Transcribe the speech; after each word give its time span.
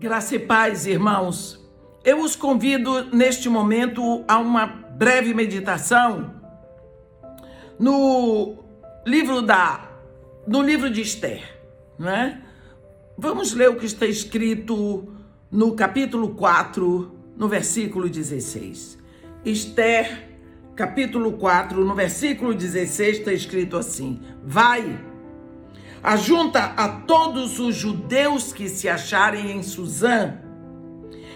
Graça 0.00 0.34
e 0.34 0.38
paz, 0.38 0.86
irmãos. 0.86 1.62
Eu 2.02 2.22
os 2.22 2.34
convido 2.34 3.14
neste 3.14 3.50
momento 3.50 4.24
a 4.26 4.38
uma 4.38 4.64
breve 4.64 5.34
meditação 5.34 6.36
no 7.78 8.64
livro 9.06 9.42
da 9.42 9.90
no 10.46 10.62
livro 10.62 10.88
de 10.88 11.02
Esther, 11.02 11.42
não 11.98 12.08
é? 12.08 12.40
Vamos 13.18 13.52
ler 13.52 13.68
o 13.68 13.76
que 13.76 13.84
está 13.84 14.06
escrito 14.06 15.12
no 15.50 15.74
capítulo 15.74 16.30
4, 16.30 17.14
no 17.36 17.46
versículo 17.46 18.08
16. 18.08 18.98
Esther, 19.44 20.30
capítulo 20.74 21.32
4, 21.32 21.84
no 21.84 21.94
versículo 21.94 22.54
16 22.54 23.18
está 23.18 23.34
escrito 23.34 23.76
assim: 23.76 24.18
Vai 24.42 24.98
Ajunta 26.02 26.60
a 26.76 26.88
todos 26.88 27.58
os 27.58 27.74
judeus 27.74 28.52
que 28.52 28.68
se 28.68 28.88
acharem 28.88 29.52
em 29.52 29.62
Suzã, 29.62 30.38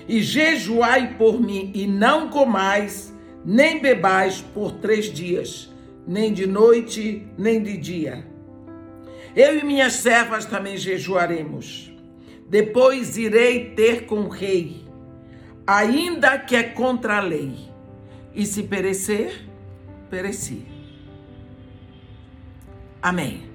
e 0.09 0.22
jejuai 0.22 1.14
por 1.16 1.41
mim, 1.41 1.70
e 1.74 1.86
não 1.86 2.28
comais, 2.28 3.14
nem 3.45 3.80
bebais 3.80 4.41
por 4.55 4.72
três 4.72 5.12
dias, 5.12 5.70
nem 6.06 6.32
de 6.32 6.46
noite, 6.46 7.27
nem 7.36 7.62
de 7.62 7.77
dia. 7.77 8.27
Eu 9.34 9.58
e 9.58 9.64
minhas 9.64 9.95
servas 9.95 10.45
também 10.45 10.77
jejuaremos. 10.77 11.92
Depois 12.48 13.16
irei 13.16 13.70
ter 13.70 14.06
com 14.06 14.20
o 14.20 14.28
rei, 14.28 14.84
ainda 15.66 16.38
que 16.38 16.55
é 16.55 16.62
contra 16.62 17.16
a 17.16 17.20
lei. 17.20 17.55
E 18.34 18.44
se 18.46 18.64
perecer, 18.64 19.48
pereci. 20.10 20.66
Amém. 23.00 23.53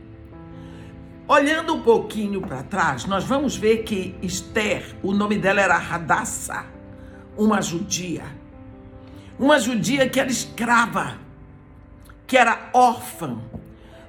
Olhando 1.31 1.75
um 1.75 1.83
pouquinho 1.83 2.41
para 2.41 2.63
trás, 2.63 3.05
nós 3.05 3.23
vamos 3.23 3.55
ver 3.55 3.83
que 3.83 4.15
Esther, 4.19 4.95
o 5.03 5.13
nome 5.13 5.37
dela 5.37 5.61
era 5.61 5.77
Radassa, 5.77 6.65
uma 7.37 7.61
judia. 7.61 8.23
Uma 9.37 9.59
judia 9.59 10.09
que 10.09 10.19
era 10.19 10.31
escrava, 10.31 11.19
que 12.25 12.35
era 12.35 12.71
órfã, 12.73 13.37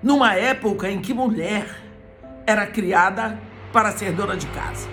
numa 0.03 0.33
época 0.35 0.91
em 0.91 1.03
que 1.03 1.13
mulher 1.13 1.83
era 2.47 2.67
criada 2.67 3.39
para 3.71 3.93
ser 3.93 4.13
dona 4.13 4.35
de 4.35 4.47
casa. 4.47 4.89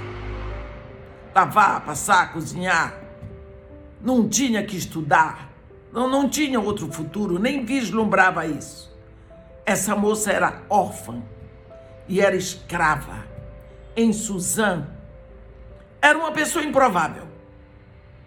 Lavar, 1.34 1.86
passar, 1.86 2.34
cozinhar. 2.34 2.94
Não 4.02 4.28
tinha 4.28 4.66
que 4.66 4.76
estudar, 4.76 5.50
não, 5.94 6.10
não 6.10 6.28
tinha 6.28 6.60
outro 6.60 6.92
futuro, 6.92 7.40
nem 7.40 7.64
vislumbrava 7.64 8.46
isso. 8.46 8.94
Essa 9.66 9.96
moça 9.96 10.30
era 10.30 10.64
órfã 10.70 11.24
e 12.08 12.22
era 12.22 12.36
escrava 12.36 13.26
em 13.96 14.14
Suzã, 14.14 14.88
era 16.02 16.18
uma 16.18 16.32
pessoa 16.32 16.64
improvável, 16.64 17.24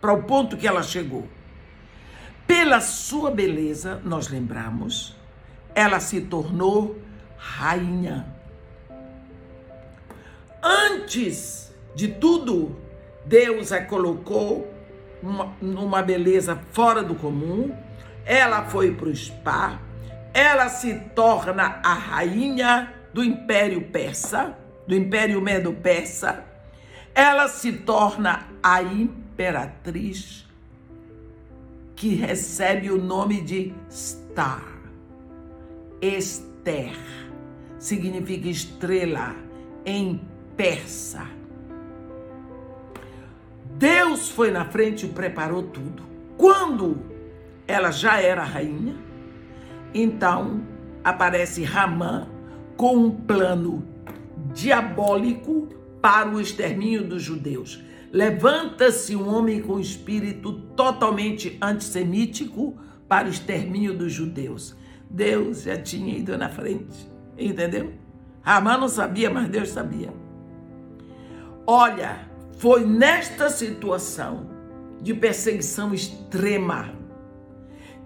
para 0.00 0.12
o 0.12 0.22
ponto 0.22 0.56
que 0.56 0.66
ela 0.66 0.82
chegou. 0.82 1.28
Pela 2.46 2.80
sua 2.80 3.30
beleza, 3.30 4.00
nós 4.04 4.28
lembramos, 4.28 5.16
ela 5.74 6.00
se 6.00 6.20
tornou 6.22 6.98
rainha. 7.36 8.26
Antes 10.62 11.72
de 11.94 12.08
tudo, 12.08 12.76
Deus 13.24 13.72
a 13.72 13.84
colocou 13.84 14.68
uma, 15.22 15.54
numa 15.60 16.02
beleza 16.02 16.60
fora 16.72 17.02
do 17.02 17.14
comum. 17.14 17.74
Ela 18.26 18.64
foi 18.64 18.94
para 18.94 19.08
o 19.08 19.16
spa, 19.16 19.80
ela 20.34 20.68
se 20.68 20.94
torna 21.14 21.80
a 21.82 21.94
rainha 21.94 22.99
do 23.12 23.22
Império 23.22 23.82
Persa, 23.82 24.56
do 24.86 24.94
Império 24.94 25.40
Medo-Persa, 25.40 26.44
ela 27.14 27.48
se 27.48 27.72
torna 27.72 28.48
a 28.62 28.82
imperatriz 28.82 30.48
que 31.96 32.14
recebe 32.14 32.90
o 32.90 32.98
nome 32.98 33.40
de 33.40 33.74
Star. 33.90 34.64
Esther 36.00 36.96
significa 37.78 38.48
estrela 38.48 39.34
em 39.84 40.20
persa. 40.56 41.26
Deus 43.76 44.28
foi 44.28 44.50
na 44.50 44.64
frente 44.64 45.06
e 45.06 45.08
preparou 45.08 45.62
tudo. 45.62 46.02
Quando 46.36 46.98
ela 47.66 47.90
já 47.90 48.20
era 48.20 48.44
rainha, 48.44 48.96
então 49.94 50.62
aparece 51.02 51.64
Ramã, 51.64 52.28
com 52.80 52.96
um 52.96 53.10
plano 53.10 53.86
diabólico 54.54 55.68
para 56.00 56.30
o 56.30 56.40
extermínio 56.40 57.06
dos 57.06 57.22
judeus. 57.22 57.84
Levanta-se 58.10 59.14
um 59.14 59.28
homem 59.28 59.60
com 59.60 59.78
espírito 59.78 60.50
totalmente 60.74 61.58
antissemítico 61.60 62.78
para 63.06 63.28
o 63.28 63.30
extermínio 63.30 63.92
dos 63.92 64.14
judeus. 64.14 64.74
Deus 65.10 65.64
já 65.64 65.76
tinha 65.76 66.16
ido 66.16 66.38
na 66.38 66.48
frente, 66.48 67.06
entendeu? 67.36 67.92
Ramã 68.40 68.78
não 68.78 68.88
sabia, 68.88 69.28
mas 69.28 69.50
Deus 69.50 69.68
sabia. 69.68 70.10
Olha, 71.66 72.30
foi 72.56 72.86
nesta 72.86 73.50
situação 73.50 74.48
de 75.02 75.12
perseguição 75.12 75.92
extrema 75.92 76.94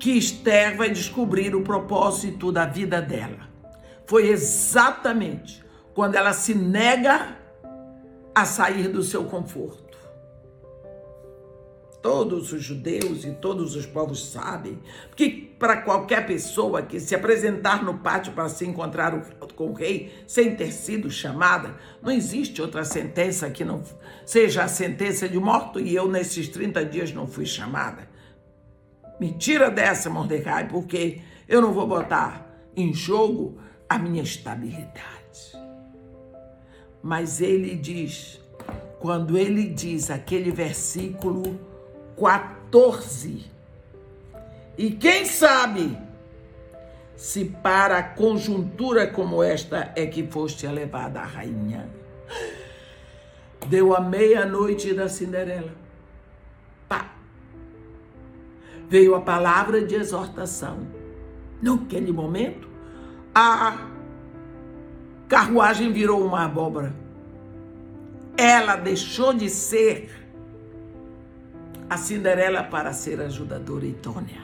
que 0.00 0.18
Esther 0.18 0.76
vai 0.76 0.90
descobrir 0.90 1.54
o 1.54 1.62
propósito 1.62 2.50
da 2.50 2.66
vida 2.66 3.00
dela 3.00 3.53
foi 4.06 4.28
exatamente 4.28 5.65
quando 5.94 6.16
ela 6.16 6.32
se 6.32 6.54
nega 6.54 7.37
a 8.34 8.44
sair 8.44 8.88
do 8.88 9.03
seu 9.03 9.25
conforto. 9.25 9.84
Todos 12.03 12.53
os 12.53 12.62
judeus 12.62 13.25
e 13.25 13.31
todos 13.31 13.75
os 13.75 13.87
povos 13.87 14.26
sabem 14.31 14.78
que 15.16 15.31
para 15.59 15.78
qualquer 15.78 16.26
pessoa 16.26 16.82
que 16.82 17.00
se 17.00 17.14
apresentar 17.14 17.82
no 17.82 18.00
pátio 18.00 18.34
para 18.34 18.50
se 18.50 18.66
encontrar 18.66 19.19
com 19.56 19.70
o 19.70 19.72
rei 19.72 20.12
sem 20.26 20.54
ter 20.54 20.70
sido 20.70 21.10
chamada, 21.10 21.76
não 22.03 22.12
existe 22.12 22.60
outra 22.60 22.84
sentença 22.84 23.48
que 23.48 23.64
não 23.64 23.82
seja 24.26 24.64
a 24.64 24.69
sentença 24.69 25.26
de 25.26 25.38
morto 25.38 25.81
e 25.81 25.94
eu 25.94 26.06
nesses 26.06 26.47
30 26.48 26.84
dias 26.84 27.10
não 27.10 27.26
fui 27.26 27.47
chamada. 27.47 28.06
Me 29.19 29.32
tira 29.32 29.70
dessa, 29.70 30.10
Mordecai, 30.10 30.69
porque 30.69 31.22
eu 31.48 31.62
não 31.62 31.72
vou 31.72 31.87
botar 31.87 32.47
em 32.76 32.93
jogo 32.93 33.59
a 33.94 33.99
minha 33.99 34.22
estabilidade. 34.22 35.53
Mas 37.00 37.41
ele 37.41 37.77
diz, 37.77 38.41
quando 38.99 39.38
ele 39.38 39.69
diz 39.69 40.10
aquele 40.10 40.50
versículo 40.50 41.60
14, 42.19 43.44
e 44.77 44.91
quem 44.91 45.25
sabe 45.25 45.97
se 47.15 47.44
para 47.44 48.03
conjuntura 48.03 49.06
como 49.06 49.43
esta 49.43 49.93
é 49.94 50.06
que 50.06 50.26
foste 50.26 50.66
elevada 50.66 51.21
a 51.21 51.25
rainha. 51.25 51.88
Deu 53.69 53.94
a 53.94 54.00
meia-noite 54.00 54.93
da 54.93 55.09
Cinderela. 55.09 55.72
Pá. 56.88 57.15
Veio 58.88 59.15
a 59.15 59.21
palavra 59.21 59.87
de 59.87 59.94
exortação. 59.94 60.88
Naquele 61.62 62.12
momento, 62.12 62.73
a 63.34 63.88
carruagem 65.28 65.92
virou 65.92 66.24
uma 66.24 66.44
abóbora. 66.44 66.94
Ela 68.36 68.76
deixou 68.76 69.32
de 69.32 69.50
ser 69.50 70.10
a 71.88 71.96
Cinderela 71.96 72.62
para 72.62 72.92
ser 72.92 73.20
ajudadora 73.20 73.84
idônea. 73.84 74.42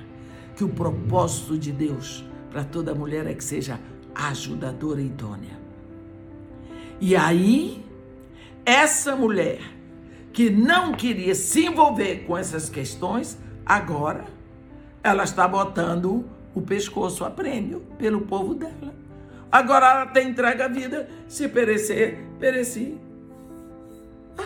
Que 0.57 0.65
o 0.65 0.69
propósito 0.69 1.57
de 1.57 1.73
Deus 1.73 2.25
para 2.51 2.65
toda 2.65 2.95
mulher 2.95 3.27
é 3.27 3.35
que 3.35 3.45
seja 3.45 3.79
ajudadora 4.15 5.01
idônea. 5.01 5.59
E 7.01 7.17
aí, 7.17 7.85
essa 8.67 9.17
mulher 9.17 9.61
que 10.33 10.51
não 10.51 10.93
queria 10.93 11.35
se 11.35 11.67
envolver 11.67 12.25
com 12.27 12.37
essas 12.37 12.69
questões, 12.69 13.39
agora 13.65 14.25
ela 15.03 15.25
está 15.25 15.49
botando 15.49 16.29
o 16.55 16.61
pescoço 16.61 17.25
a 17.25 17.31
prêmio 17.31 17.81
pelo 17.99 18.23
povo 18.23 18.55
dela. 18.55 18.95
Agora 19.51 19.91
ela 19.91 20.07
tem 20.07 20.29
entrega 20.29 20.67
a 20.67 20.69
vida, 20.69 21.09
se 21.29 21.49
perecer, 21.49 22.19
pereci. 22.39 22.99
Ah. 24.39 24.45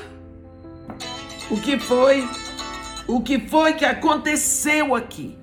O 1.51 1.61
que 1.61 1.79
foi? 1.79 2.27
O 3.07 3.21
que 3.21 3.39
foi 3.39 3.75
que 3.75 3.85
aconteceu 3.85 4.95
aqui? 4.95 5.37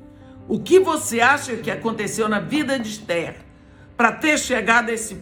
O 0.47 0.59
que 0.59 0.79
você 0.79 1.19
acha 1.19 1.55
que 1.57 1.69
aconteceu 1.69 2.27
na 2.27 2.39
vida 2.39 2.79
de 2.79 2.89
Esther 2.89 3.35
para 3.95 4.11
ter 4.11 4.37
chegado 4.39 4.89
a 4.89 4.93
esse, 4.93 5.17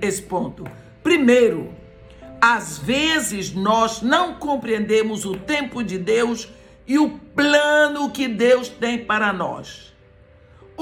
esse 0.00 0.22
ponto? 0.22 0.64
Primeiro, 1.02 1.74
às 2.40 2.78
vezes 2.78 3.52
nós 3.52 4.00
não 4.00 4.34
compreendemos 4.34 5.24
o 5.24 5.36
tempo 5.36 5.82
de 5.82 5.98
Deus 5.98 6.48
e 6.86 6.98
o 6.98 7.10
plano 7.10 8.10
que 8.10 8.28
Deus 8.28 8.68
tem 8.68 9.04
para 9.04 9.32
nós. 9.32 9.91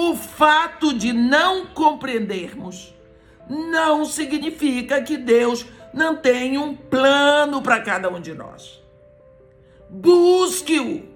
O 0.02 0.16
fato 0.16 0.94
de 0.94 1.12
não 1.12 1.66
compreendermos 1.66 2.94
não 3.46 4.06
significa 4.06 5.02
que 5.02 5.18
Deus 5.18 5.66
não 5.92 6.16
tem 6.16 6.56
um 6.56 6.74
plano 6.74 7.60
para 7.60 7.82
cada 7.82 8.08
um 8.08 8.18
de 8.18 8.32
nós. 8.32 8.82
Busque-o. 9.90 11.06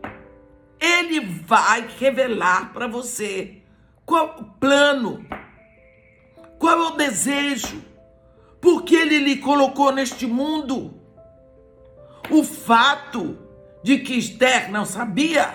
Ele 0.79 1.19
vai 1.21 1.89
revelar 1.99 2.75
para 2.75 2.87
você 2.87 3.63
qual 4.05 4.37
o 4.39 4.45
plano, 4.61 5.25
qual 6.59 6.79
é 6.79 6.87
o 6.89 6.97
desejo, 6.97 7.83
porque 8.61 8.97
ele 8.97 9.19
lhe 9.19 9.37
colocou 9.37 9.93
neste 9.93 10.27
mundo. 10.27 10.93
O 12.29 12.45
fato 12.45 13.39
de 13.83 14.01
que 14.01 14.19
Esther 14.19 14.71
não 14.71 14.85
sabia 14.85 15.55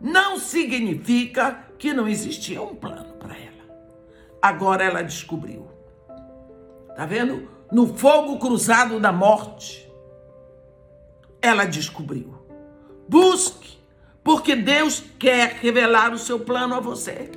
não 0.00 0.38
significa 0.38 1.65
que 1.78 1.92
não 1.92 2.08
existia 2.08 2.62
um 2.62 2.74
plano 2.74 3.14
para 3.14 3.36
ela. 3.36 3.76
Agora 4.40 4.84
ela 4.84 5.02
descobriu. 5.02 5.68
Tá 6.96 7.04
vendo? 7.04 7.48
No 7.70 7.94
fogo 7.96 8.38
cruzado 8.38 8.98
da 9.00 9.12
morte, 9.12 9.90
ela 11.42 11.64
descobriu. 11.64 12.34
Busque, 13.08 13.78
porque 14.22 14.56
Deus 14.56 15.02
quer 15.18 15.58
revelar 15.60 16.12
o 16.12 16.18
seu 16.18 16.40
plano 16.40 16.74
a 16.74 16.80
você. 16.80 17.30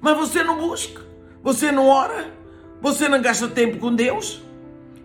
Mas 0.00 0.16
você 0.16 0.42
não 0.42 0.58
busca, 0.58 1.02
você 1.42 1.70
não 1.70 1.86
ora, 1.88 2.32
você 2.80 3.08
não 3.08 3.20
gasta 3.20 3.48
tempo 3.48 3.78
com 3.78 3.94
Deus. 3.94 4.42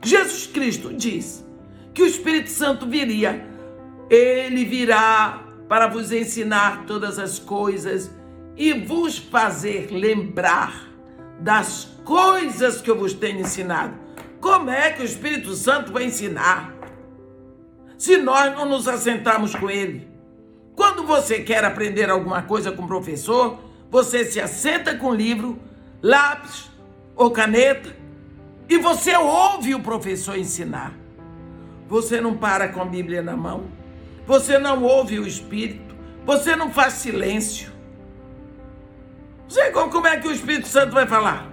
Jesus 0.03 0.47
Cristo 0.47 0.93
diz 0.93 1.43
que 1.93 2.03
o 2.03 2.05
Espírito 2.05 2.49
Santo 2.49 2.85
viria, 2.85 3.45
ele 4.09 4.63
virá 4.65 5.43
para 5.67 5.87
vos 5.87 6.11
ensinar 6.11 6.85
todas 6.85 7.17
as 7.17 7.39
coisas 7.39 8.11
e 8.57 8.73
vos 8.73 9.17
fazer 9.17 9.89
lembrar 9.91 10.87
das 11.39 11.89
coisas 12.03 12.81
que 12.81 12.89
eu 12.89 12.97
vos 12.97 13.13
tenho 13.13 13.41
ensinado. 13.41 13.93
Como 14.39 14.69
é 14.69 14.91
que 14.91 15.01
o 15.01 15.05
Espírito 15.05 15.53
Santo 15.53 15.91
vai 15.91 16.05
ensinar? 16.05 16.73
Se 17.97 18.17
nós 18.17 18.53
não 18.55 18.67
nos 18.67 18.87
assentarmos 18.87 19.55
com 19.55 19.69
ele. 19.69 20.07
Quando 20.75 21.03
você 21.03 21.39
quer 21.39 21.63
aprender 21.63 22.09
alguma 22.09 22.41
coisa 22.41 22.71
com 22.71 22.83
o 22.83 22.87
professor, 22.87 23.59
você 23.89 24.25
se 24.25 24.39
assenta 24.39 24.95
com 24.95 25.13
livro, 25.13 25.57
lápis 26.01 26.69
ou 27.15 27.31
caneta 27.31 27.95
e 28.67 28.77
você 28.77 29.15
ouve 29.15 29.75
o 29.75 29.79
professor 29.79 30.37
ensinar. 30.37 30.93
Você 31.87 32.19
não 32.19 32.35
para 32.35 32.67
com 32.69 32.81
a 32.81 32.85
Bíblia 32.85 33.21
na 33.21 33.37
mão. 33.37 33.65
Você 34.25 34.57
não 34.57 34.83
ouve 34.83 35.19
o 35.19 35.27
Espírito. 35.27 35.95
Você 36.25 36.55
não 36.55 36.71
faz 36.71 36.93
silêncio. 36.93 37.71
Você, 39.47 39.71
como 39.71 40.07
é 40.07 40.19
que 40.19 40.27
o 40.27 40.31
Espírito 40.31 40.67
Santo 40.67 40.93
vai 40.93 41.07
falar? 41.07 41.51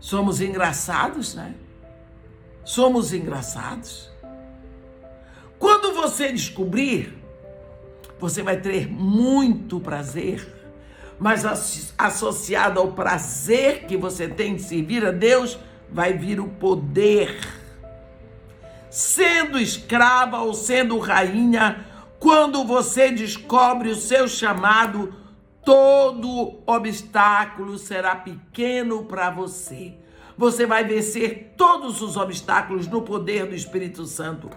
Somos 0.00 0.40
engraçados, 0.40 1.34
né? 1.34 1.54
Somos 2.64 3.12
engraçados. 3.12 4.10
Quando 5.58 5.92
você 5.92 6.32
descobrir, 6.32 7.18
você 8.18 8.42
vai 8.42 8.56
ter 8.56 8.88
muito 8.88 9.78
prazer, 9.78 10.46
mas 11.18 11.44
associado 11.98 12.80
ao 12.80 12.92
prazer 12.92 13.84
que 13.84 13.96
você 13.96 14.26
tem 14.26 14.56
de 14.56 14.62
servir 14.62 15.04
a 15.04 15.10
Deus, 15.10 15.58
vai 15.90 16.14
vir 16.14 16.40
o 16.40 16.48
poder. 16.48 17.38
Sendo 18.88 19.58
escrava 19.58 20.38
ou 20.40 20.54
sendo 20.54 20.98
rainha, 20.98 21.84
quando 22.18 22.64
você 22.64 23.10
descobre 23.10 23.90
o 23.90 23.96
seu 23.96 24.26
chamado, 24.26 25.14
todo 25.64 26.60
obstáculo 26.66 27.78
será 27.78 28.16
pequeno 28.16 29.04
para 29.04 29.30
você. 29.30 29.94
Você 30.36 30.64
vai 30.64 30.84
vencer 30.84 31.54
todos 31.56 32.00
os 32.00 32.16
obstáculos 32.16 32.86
no 32.86 33.02
poder 33.02 33.46
do 33.46 33.54
Espírito 33.54 34.06
Santo. 34.06 34.48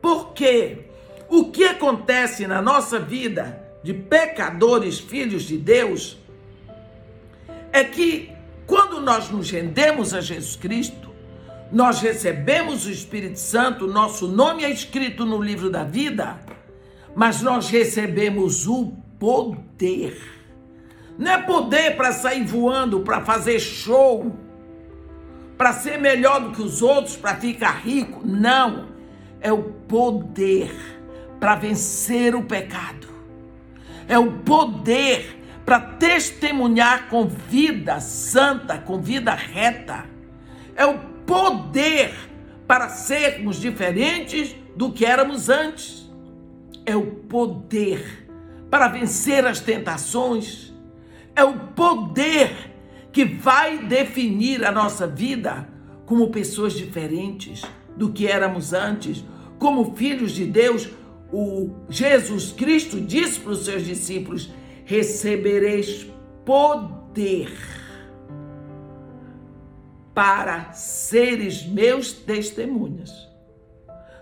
Porque 0.00 0.86
o 1.28 1.50
que 1.50 1.64
acontece 1.64 2.46
na 2.46 2.62
nossa 2.62 2.98
vida 2.98 3.60
de 3.82 3.92
pecadores, 3.92 5.00
filhos 5.00 5.42
de 5.42 5.56
Deus, 5.56 6.16
é 7.72 7.82
que 7.82 8.30
quando 8.66 9.00
nós 9.00 9.30
nos 9.30 9.50
rendemos 9.50 10.14
a 10.14 10.20
Jesus 10.20 10.54
Cristo, 10.56 11.10
nós 11.72 12.00
recebemos 12.00 12.86
o 12.86 12.90
Espírito 12.90 13.38
Santo, 13.38 13.86
nosso 13.86 14.28
nome 14.28 14.62
é 14.62 14.70
escrito 14.70 15.24
no 15.24 15.42
livro 15.42 15.70
da 15.70 15.82
vida, 15.82 16.38
mas 17.16 17.42
nós 17.42 17.68
recebemos 17.68 18.68
o 18.68 18.92
poder 19.18 20.41
não 21.18 21.32
é 21.32 21.38
poder 21.38 21.96
para 21.96 22.12
sair 22.12 22.44
voando, 22.44 23.00
para 23.00 23.20
fazer 23.20 23.60
show, 23.60 24.34
para 25.56 25.72
ser 25.72 25.98
melhor 25.98 26.40
do 26.40 26.50
que 26.52 26.62
os 26.62 26.82
outros, 26.82 27.16
para 27.16 27.36
ficar 27.36 27.80
rico. 27.84 28.22
Não. 28.24 28.90
É 29.40 29.52
o 29.52 29.62
poder 29.62 30.72
para 31.38 31.56
vencer 31.56 32.34
o 32.34 32.44
pecado. 32.44 33.08
É 34.08 34.18
o 34.18 34.32
poder 34.38 35.40
para 35.64 35.78
testemunhar 35.80 37.08
com 37.08 37.26
vida 37.26 38.00
santa, 38.00 38.78
com 38.78 39.00
vida 39.00 39.34
reta. 39.34 40.04
É 40.74 40.86
o 40.86 40.98
poder 41.26 42.12
para 42.66 42.88
sermos 42.88 43.56
diferentes 43.60 44.56
do 44.74 44.92
que 44.92 45.04
éramos 45.04 45.48
antes. 45.48 46.10
É 46.86 46.96
o 46.96 47.06
poder 47.06 48.28
para 48.70 48.88
vencer 48.88 49.46
as 49.46 49.60
tentações 49.60 50.71
é 51.34 51.44
o 51.44 51.58
poder 51.58 52.70
que 53.12 53.24
vai 53.24 53.78
definir 53.78 54.64
a 54.64 54.72
nossa 54.72 55.06
vida 55.06 55.68
como 56.06 56.30
pessoas 56.30 56.74
diferentes 56.74 57.62
do 57.96 58.10
que 58.10 58.26
éramos 58.26 58.72
antes, 58.72 59.24
como 59.58 59.94
filhos 59.96 60.32
de 60.32 60.44
Deus. 60.44 60.88
O 61.32 61.70
Jesus 61.88 62.52
Cristo 62.52 63.00
disse 63.00 63.40
para 63.40 63.52
os 63.52 63.64
seus 63.64 63.84
discípulos: 63.84 64.50
recebereis 64.84 66.06
poder 66.44 67.52
para 70.14 70.72
seres 70.72 71.64
meus 71.66 72.12
testemunhas. 72.12 73.10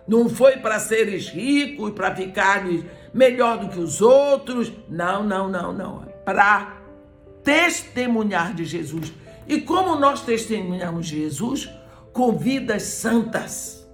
Não 0.06 0.28
foi 0.28 0.56
para 0.56 0.78
seres 0.78 1.28
ricos, 1.28 1.92
para 1.92 2.14
ficares 2.14 2.84
melhor 3.12 3.58
do 3.58 3.68
que 3.68 3.78
os 3.78 4.00
outros. 4.00 4.72
Não, 4.88 5.24
não, 5.24 5.48
não, 5.48 5.72
não. 5.72 6.02
É 6.04 6.10
para 6.24 6.79
testemunhar 7.42 8.54
de 8.54 8.64
Jesus. 8.64 9.12
E 9.46 9.60
como 9.60 9.96
nós 9.96 10.22
testemunhamos 10.22 11.06
de 11.06 11.22
Jesus? 11.22 11.68
Com 12.12 12.36
vidas 12.36 12.82
santas. 12.82 13.88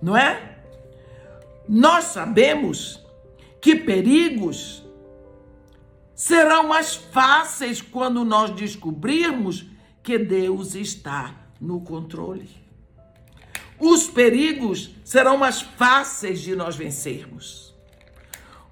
Não 0.00 0.16
é? 0.16 0.58
Nós 1.68 2.04
sabemos 2.04 3.04
que 3.60 3.76
perigos 3.76 4.84
serão 6.14 6.68
mais 6.68 6.94
fáceis 6.94 7.80
quando 7.80 8.24
nós 8.24 8.50
descobrirmos 8.50 9.66
que 10.02 10.18
Deus 10.18 10.74
está 10.74 11.34
no 11.60 11.80
controle. 11.80 12.48
Os 13.78 14.08
perigos 14.08 14.90
serão 15.04 15.36
mais 15.36 15.60
fáceis 15.60 16.40
de 16.40 16.56
nós 16.56 16.74
vencermos. 16.74 17.74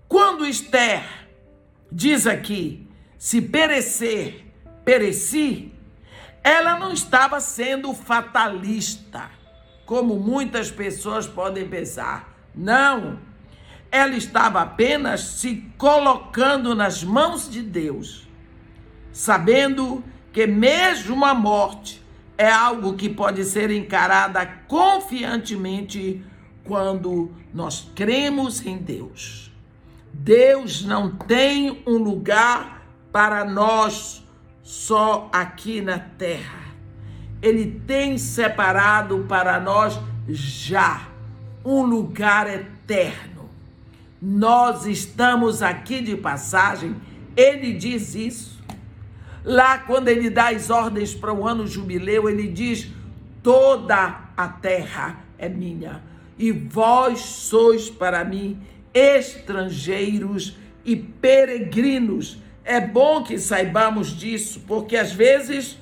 Quando 0.09 0.47
Esther 0.47 1.05
diz 1.91 2.27
aqui 2.27 2.86
se 3.19 3.41
perecer, 3.41 4.45
pereci, 4.85 5.73
ela 6.43 6.79
não 6.79 6.93
estava 6.93 7.41
sendo 7.41 7.93
fatalista, 7.93 9.31
como 9.85 10.17
muitas 10.17 10.71
pessoas 10.71 11.27
podem 11.27 11.69
pensar. 11.69 12.37
Não. 12.55 13.19
Ela 13.91 14.17
estava 14.17 14.61
apenas 14.61 15.21
se 15.21 15.65
colocando 15.77 16.75
nas 16.75 17.03
mãos 17.03 17.51
de 17.51 17.63
Deus, 17.63 18.29
sabendo 19.13 20.05
que 20.33 20.47
mesmo 20.47 21.25
a 21.25 21.35
morte 21.35 22.03
é 22.39 22.51
algo 22.51 22.95
que 22.95 23.09
pode 23.09 23.45
ser 23.45 23.71
encarada 23.71 24.45
confiantemente 24.69 26.23
quando 26.63 27.33
nós 27.55 27.91
cremos 27.95 28.65
em 28.65 28.77
Deus. 28.77 29.51
Deus 30.13 30.85
não 30.85 31.17
tem 31.17 31.83
um 31.87 31.97
lugar 31.97 32.76
para 33.17 33.47
nós 33.47 34.23
só 34.63 35.31
aqui 35.33 35.81
na 35.81 35.99
terra. 35.99 36.67
Ele 37.41 37.81
tem 37.87 38.19
separado 38.19 39.25
para 39.27 39.59
nós 39.59 39.99
já 40.29 41.09
um 41.65 41.81
lugar 41.81 42.47
eterno. 42.47 43.49
Nós 44.21 44.85
estamos 44.85 45.63
aqui 45.63 46.03
de 46.03 46.15
passagem, 46.15 46.95
ele 47.35 47.73
diz 47.73 48.15
isso. 48.15 48.63
Lá, 49.43 49.79
quando 49.79 50.09
ele 50.09 50.29
dá 50.29 50.51
as 50.51 50.69
ordens 50.69 51.15
para 51.15 51.33
o 51.33 51.49
ano 51.49 51.67
jubileu, 51.67 52.29
ele 52.29 52.49
diz: 52.49 52.87
toda 53.43 54.25
a 54.37 54.47
terra 54.47 55.21
é 55.39 55.49
minha, 55.49 56.03
e 56.39 56.53
vós 56.53 57.21
sois 57.21 57.89
para 57.89 58.23
mim 58.27 58.61
estrangeiros 58.93 60.55
e 60.85 60.95
peregrinos 60.95 62.45
é 62.67 62.81
bom 62.81 63.23
que 63.23 63.39
saibamos 63.39 64.09
disso, 64.09 64.61
porque 64.67 64.97
às 64.97 65.13
vezes 65.13 65.79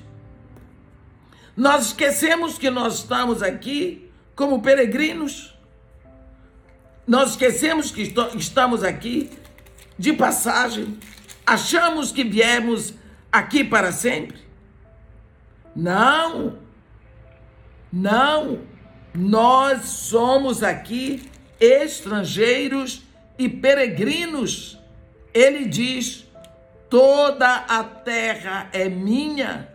Nós 1.55 1.87
esquecemos 1.87 2.57
que 2.57 2.69
nós 2.69 2.95
estamos 2.95 3.41
aqui 3.41 4.11
como 4.35 4.61
peregrinos. 4.61 5.57
Nós 7.07 7.31
esquecemos 7.31 7.91
que 7.91 8.13
estamos 8.35 8.83
aqui 8.83 9.31
de 9.97 10.11
passagem. 10.11 10.97
Achamos 11.45 12.11
que 12.11 12.23
viemos 12.23 12.93
aqui 13.31 13.63
para 13.63 13.91
sempre. 13.93 14.39
Não. 15.73 16.57
Não. 17.91 18.59
Nós 19.13 19.85
somos 19.85 20.61
aqui 20.61 21.31
estrangeiros 21.57 23.03
e 23.39 23.47
peregrinos. 23.47 24.77
Ele 25.33 25.63
diz: 25.65 26.24
toda 26.89 27.55
a 27.55 27.83
terra 27.83 28.69
é 28.73 28.87
minha. 28.89 29.69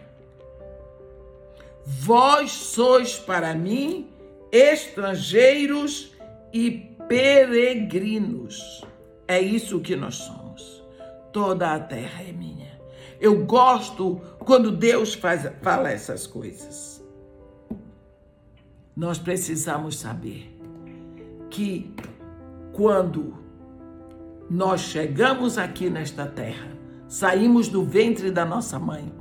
Vós 1.84 2.52
sois 2.52 3.16
para 3.16 3.54
mim 3.54 4.10
estrangeiros 4.52 6.12
e 6.52 6.70
peregrinos. 7.08 8.84
É 9.26 9.40
isso 9.40 9.80
que 9.80 9.96
nós 9.96 10.16
somos. 10.16 10.82
Toda 11.32 11.74
a 11.74 11.80
terra 11.80 12.22
é 12.22 12.32
minha. 12.32 12.80
Eu 13.20 13.44
gosto 13.44 14.20
quando 14.38 14.70
Deus 14.70 15.14
faz, 15.14 15.50
fala 15.62 15.90
essas 15.90 16.26
coisas. 16.26 17.04
Nós 18.96 19.18
precisamos 19.18 19.98
saber 19.98 20.56
que 21.50 21.94
quando 22.72 23.34
nós 24.48 24.80
chegamos 24.80 25.58
aqui 25.58 25.88
nesta 25.88 26.26
terra, 26.26 26.68
saímos 27.10 27.66
do 27.66 27.82
ventre 27.82 28.30
da 28.30 28.44
nossa 28.44 28.78
mãe, 28.78 29.12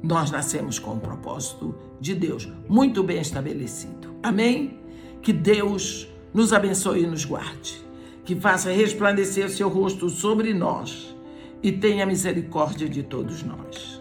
nós 0.00 0.30
nascemos 0.30 0.78
com 0.78 0.92
um 0.92 1.00
propósito 1.00 1.74
de 2.00 2.14
Deus 2.14 2.48
muito 2.68 3.02
bem 3.02 3.20
estabelecido. 3.20 4.14
Amém? 4.22 4.78
Que 5.20 5.32
Deus 5.32 6.08
nos 6.32 6.52
abençoe 6.52 7.02
e 7.02 7.06
nos 7.06 7.24
guarde, 7.24 7.84
que 8.24 8.36
faça 8.36 8.70
resplandecer 8.70 9.46
o 9.46 9.50
seu 9.50 9.68
rosto 9.68 10.08
sobre 10.08 10.54
nós 10.54 11.14
e 11.60 11.72
tenha 11.72 12.06
misericórdia 12.06 12.88
de 12.88 13.02
todos 13.02 13.42
nós. 13.42 14.00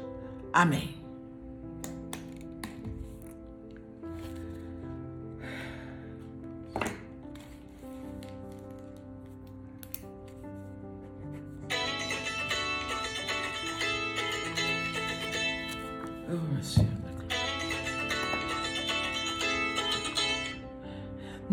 Amém. 0.52 1.03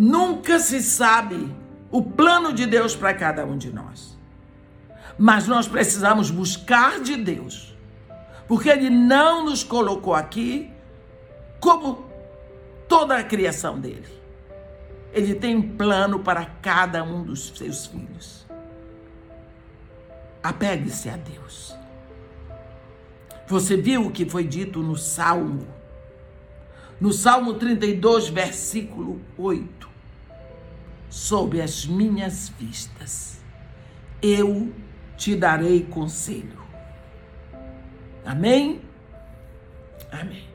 Nunca 0.00 0.59
se 0.59 0.80
sabe 0.80 1.54
o 1.90 2.02
plano 2.02 2.54
de 2.54 2.64
Deus 2.64 2.97
para 2.97 3.12
cada 3.12 3.45
um 3.45 3.59
de 3.59 3.71
nós. 3.71 4.19
Mas 5.19 5.47
nós 5.47 5.69
precisamos 5.69 6.30
buscar 6.30 7.00
de 7.00 7.19
Deus, 7.19 7.76
porque 8.49 8.71
Ele 8.71 8.88
não 8.88 9.45
nos 9.45 9.62
colocou 9.62 10.14
aqui 10.14 10.71
como 11.61 12.07
toda 12.88 13.19
a 13.19 13.23
criação 13.23 13.78
dele. 13.78 14.09
Ele 15.12 15.35
tem 15.35 15.54
um 15.54 15.76
plano 15.76 16.21
para 16.21 16.47
cada 16.47 17.04
um 17.04 17.23
dos 17.23 17.49
seus 17.54 17.85
filhos. 17.85 18.47
Apegue-se 20.42 21.11
a 21.11 21.16
Deus. 21.19 21.76
Você 23.47 23.76
viu 23.76 24.07
o 24.07 24.11
que 24.11 24.25
foi 24.25 24.45
dito 24.45 24.80
no 24.80 24.97
Salmo? 24.97 25.69
No 26.99 27.12
Salmo 27.12 27.52
32, 27.52 28.30
versículo 28.30 29.21
8. 29.37 29.89
Sob 31.11 31.61
as 31.61 31.85
minhas 31.85 32.49
vistas, 32.50 33.43
eu 34.23 34.73
te 35.17 35.35
darei 35.35 35.85
conselho. 35.85 36.61
Amém? 38.25 38.81
Amém. 40.12 40.50